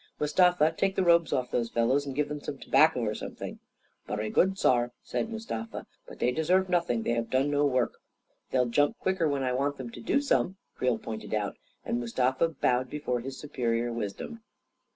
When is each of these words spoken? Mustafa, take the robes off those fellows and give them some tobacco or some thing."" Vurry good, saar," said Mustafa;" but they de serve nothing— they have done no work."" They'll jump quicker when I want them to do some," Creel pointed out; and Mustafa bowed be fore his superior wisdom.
Mustafa, 0.19 0.73
take 0.75 0.95
the 0.95 1.03
robes 1.03 1.31
off 1.31 1.51
those 1.51 1.69
fellows 1.69 2.07
and 2.07 2.15
give 2.15 2.27
them 2.27 2.41
some 2.41 2.57
tobacco 2.57 3.01
or 3.01 3.13
some 3.13 3.35
thing."" 3.35 3.59
Vurry 4.07 4.31
good, 4.31 4.57
saar," 4.57 4.93
said 5.03 5.29
Mustafa;" 5.29 5.85
but 6.07 6.17
they 6.17 6.31
de 6.31 6.43
serve 6.43 6.69
nothing— 6.69 7.03
they 7.03 7.11
have 7.11 7.29
done 7.29 7.51
no 7.51 7.67
work."" 7.67 7.99
They'll 8.49 8.65
jump 8.65 8.97
quicker 8.97 9.29
when 9.29 9.43
I 9.43 9.53
want 9.53 9.77
them 9.77 9.91
to 9.91 10.01
do 10.01 10.19
some," 10.19 10.55
Creel 10.75 10.97
pointed 10.97 11.35
out; 11.35 11.55
and 11.85 11.99
Mustafa 11.99 12.49
bowed 12.49 12.89
be 12.89 12.97
fore 12.97 13.19
his 13.19 13.37
superior 13.37 13.93
wisdom. 13.93 14.41